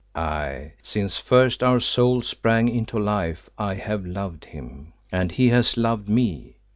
[0.15, 5.77] Aye, since first our souls sprang into life I have loved him, as he has
[5.77, 6.55] loved me.